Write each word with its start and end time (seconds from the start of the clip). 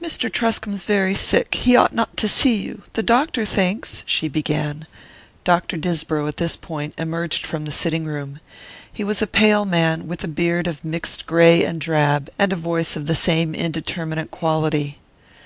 "Mr. 0.00 0.32
Truscomb's 0.32 0.84
very 0.86 1.14
sick. 1.14 1.54
He 1.54 1.76
ought 1.76 1.92
not 1.92 2.16
to 2.16 2.26
see 2.26 2.56
you. 2.56 2.84
The 2.94 3.02
doctor 3.02 3.44
thinks" 3.44 4.02
she 4.06 4.26
began. 4.26 4.86
Dr. 5.44 5.76
Disbrow, 5.76 6.26
at 6.26 6.38
this 6.38 6.56
point, 6.56 6.94
emerged 6.96 7.44
from 7.44 7.66
the 7.66 7.70
sitting 7.70 8.06
room. 8.06 8.40
He 8.90 9.04
was 9.04 9.20
a 9.20 9.26
pale 9.26 9.66
man, 9.66 10.06
with 10.08 10.24
a 10.24 10.26
beard 10.26 10.66
of 10.66 10.86
mixed 10.86 11.26
grey 11.26 11.64
and 11.66 11.82
drab, 11.82 12.30
and 12.38 12.50
a 12.50 12.56
voice 12.56 12.96
of 12.96 13.04
the 13.04 13.14
same 13.14 13.54
indeterminate 13.54 14.30
quality. 14.30 15.00